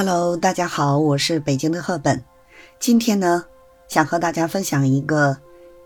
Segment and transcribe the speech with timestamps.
[0.00, 2.22] Hello，大家好，我是北京的赫本。
[2.78, 3.44] 今天呢，
[3.88, 5.36] 想和大家分享一个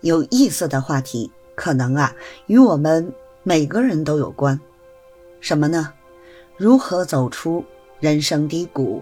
[0.00, 2.12] 有意思的话题，可能啊，
[2.48, 4.60] 与我们每个人都有关。
[5.40, 5.92] 什么呢？
[6.56, 7.64] 如何走出
[8.00, 9.00] 人生低谷？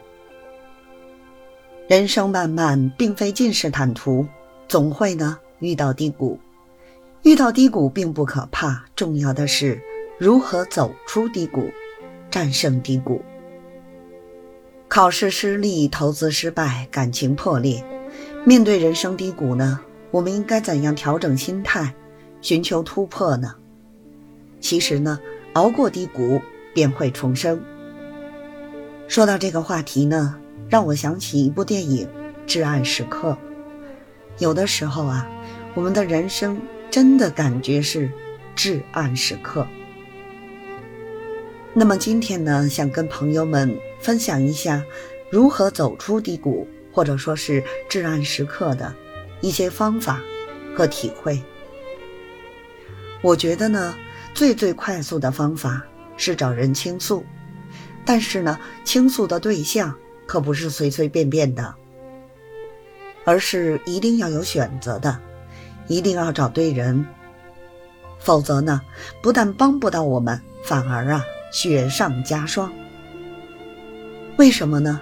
[1.87, 4.27] 人生漫漫，并非尽是坦途，
[4.69, 6.39] 总会呢遇到低谷。
[7.23, 9.81] 遇到低谷并不可怕，重要的是
[10.19, 11.71] 如何走出低谷，
[12.31, 13.23] 战胜低谷。
[14.99, 17.85] 考试失利，投资失败，感情破裂，
[18.45, 19.79] 面对人生低谷呢？
[20.11, 21.95] 我们应该怎样调整心态，
[22.41, 23.55] 寻求突破呢？
[24.61, 25.21] 其实呢，
[25.53, 26.41] 熬过低谷
[26.75, 27.63] 便会重生。
[29.07, 30.35] 说到这个话题呢，
[30.69, 32.05] 让我想起一部电影
[32.45, 33.31] 《至暗时刻》。
[34.41, 35.31] 有的时候啊，
[35.75, 38.11] 我们的人生真的感觉是
[38.57, 39.65] 至暗时刻。
[41.73, 44.85] 那么今天呢，想跟朋友们分享一下
[45.31, 48.95] 如何走出低谷，或者说是至暗时刻的
[49.41, 50.21] 一些方法
[50.77, 51.41] 和体会。
[53.23, 53.95] 我觉得呢，
[54.35, 55.85] 最最快速的方法
[56.17, 57.25] 是找人倾诉，
[58.05, 59.95] 但是呢，倾诉的对象
[60.27, 61.75] 可不是随随便便的，
[63.25, 65.19] 而是一定要有选择的，
[65.89, 67.05] 一定要找对人，
[68.21, 68.81] 否则呢，
[69.21, 71.25] 不但帮不到我们，反而啊。
[71.51, 72.71] 雪上加霜。
[74.39, 75.01] 为什么呢？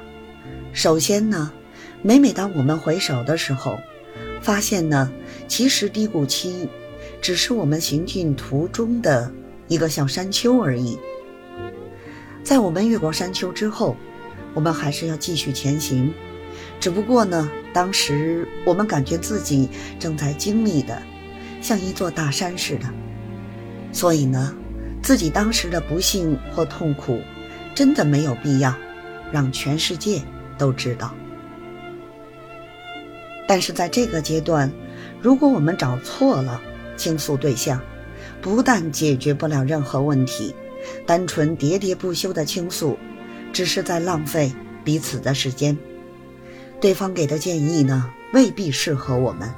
[0.73, 1.53] 首先呢，
[2.01, 3.79] 每每当我们回首的时候，
[4.41, 5.13] 发现呢，
[5.47, 6.67] 其实低谷期
[7.21, 9.31] 只是我们行进途中的
[9.69, 10.99] 一个小山丘而已。
[12.43, 13.95] 在我们越过山丘之后，
[14.55, 16.15] 我们还是要继续前行。
[16.81, 21.03] 只不过呢，当时我们感觉自己正在经历的
[21.61, 22.87] 像一座大山似的，
[23.93, 24.57] 所以呢。
[25.03, 27.21] 自己当时的不幸或痛苦，
[27.77, 28.75] 真的没有必要
[29.33, 30.23] 让全世界
[30.57, 31.15] 都知道。
[33.49, 34.71] 但是在这个阶段，
[35.23, 36.61] 如果我们找错了
[36.97, 37.81] 倾诉对象，
[38.41, 40.55] 不但解决不了任何问题，
[41.07, 42.99] 单纯喋喋不休的倾诉，
[43.53, 44.53] 只是在浪费
[44.85, 45.77] 彼此的时间。
[46.81, 49.49] 对方给的建议呢，未必适合我们；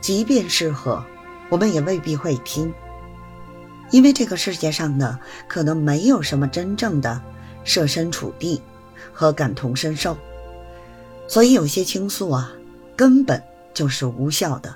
[0.00, 1.04] 即便适合，
[1.48, 2.72] 我们也未必会听。
[3.90, 5.18] 因为这个世界上呢，
[5.48, 7.20] 可能没有什么真正的
[7.64, 8.60] 设身处地
[9.12, 10.16] 和感同身受，
[11.28, 12.52] 所以有些倾诉啊，
[12.96, 13.42] 根本
[13.72, 14.74] 就是无效的。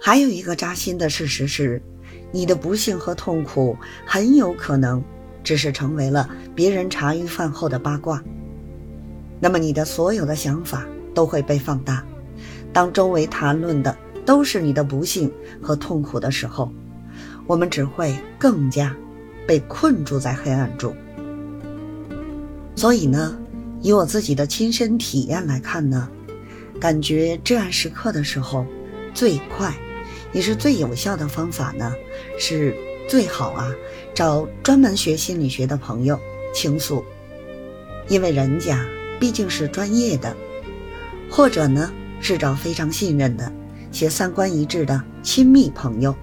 [0.00, 1.82] 还有一个扎心的事实是，
[2.30, 5.02] 你的不幸和痛苦很有可能
[5.42, 8.22] 只是成为了别人茶余饭后的八卦，
[9.40, 12.04] 那么你的所有的想法都会被放大。
[12.72, 16.70] 当周围谈论的，都是你的不幸和痛苦的时候，
[17.46, 18.94] 我们只会更加
[19.46, 20.94] 被困住在黑暗中。
[22.76, 23.36] 所以呢，
[23.80, 26.08] 以我自己的亲身体验来看呢，
[26.78, 28.66] 感觉至暗时刻的时候，
[29.14, 29.74] 最快
[30.32, 31.92] 也是最有效的方法呢，
[32.38, 32.76] 是
[33.08, 33.74] 最好啊
[34.14, 36.20] 找专门学心理学的朋友
[36.54, 37.02] 倾诉，
[38.08, 38.86] 因为人家
[39.18, 40.36] 毕竟是专业的，
[41.30, 43.50] 或者呢是找非常信任的。
[43.92, 46.14] 且三观一致的亲密朋友，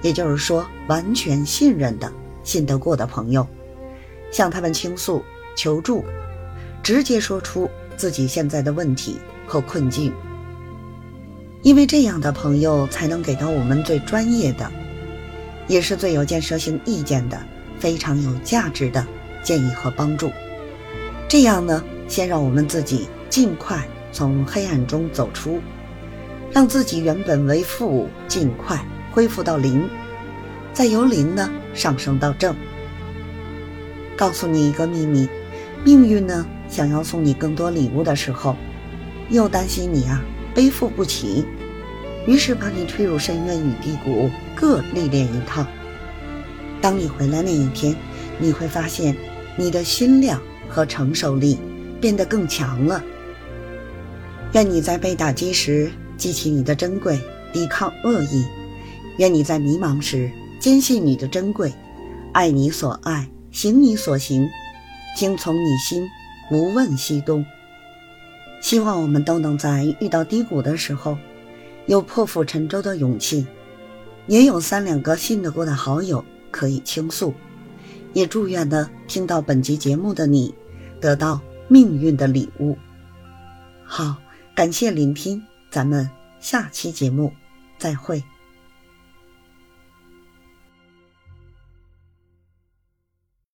[0.00, 2.10] 也就是说完全信任的、
[2.42, 3.46] 信得过的朋友，
[4.30, 5.22] 向他们倾诉、
[5.56, 6.04] 求助，
[6.82, 10.12] 直接说出自己现在的问题和困境。
[11.62, 14.70] 因为这样的朋友才能给到我们最专业的，
[15.66, 17.40] 也是最有建设性意见的、
[17.80, 19.04] 非常有价值的
[19.42, 20.30] 建议和帮助。
[21.26, 25.60] 这样呢，先让我们自己尽快从黑暗中走出。
[26.52, 29.86] 让自己原本为负尽快恢复到零，
[30.72, 32.54] 再由零呢上升到正。
[34.16, 35.28] 告诉你一个秘密，
[35.86, 38.56] 命运呢想要送你更多礼物的时候，
[39.30, 40.20] 又担心你啊
[40.52, 41.44] 背负不起，
[42.26, 45.64] 于是把你推入深渊与低谷各历练一趟。
[46.80, 47.94] 当你回来那一天，
[48.40, 49.16] 你会发现
[49.56, 51.56] 你的心量和承受力
[52.00, 53.00] 变得更强了。
[54.54, 55.88] 愿你在被打击时。
[56.16, 57.20] 记起你的珍贵，
[57.52, 58.42] 抵抗恶意。
[59.18, 61.70] 愿你在迷茫时坚信你的珍贵，
[62.32, 64.48] 爱你所爱，行你所行，
[65.16, 66.06] 听从你心，
[66.50, 67.42] 无问西东。
[68.60, 71.16] 希望我们都能在遇到低谷的时候，
[71.86, 73.46] 有破釜沉舟的勇气，
[74.26, 77.32] 也有三两个信得过的好友可以倾诉。
[78.12, 80.54] 也祝愿呢，听到本集节目的你，
[81.00, 82.76] 得到命运的礼物。
[83.84, 84.16] 好，
[84.54, 85.42] 感谢聆听。
[85.70, 86.10] 咱们
[86.40, 87.32] 下期节目
[87.78, 88.22] 再会。